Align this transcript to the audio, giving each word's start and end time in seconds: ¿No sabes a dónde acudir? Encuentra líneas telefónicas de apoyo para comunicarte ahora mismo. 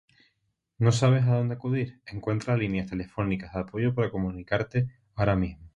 ¿No 0.79 0.91
sabes 0.91 1.25
a 1.27 1.35
dónde 1.35 1.53
acudir? 1.53 2.01
Encuentra 2.07 2.57
líneas 2.57 2.89
telefónicas 2.89 3.53
de 3.53 3.59
apoyo 3.59 3.93
para 3.93 4.09
comunicarte 4.09 4.89
ahora 5.15 5.35
mismo. 5.35 5.69